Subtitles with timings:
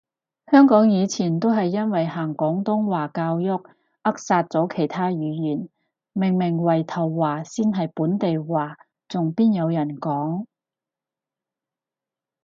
[0.49, 3.61] 香港以前都係因為行廣東話教育
[4.01, 5.69] 扼殺咗其他語言，
[6.13, 8.77] 明明圍頭話先係本地話，
[9.07, 10.47] 仲邊有人講？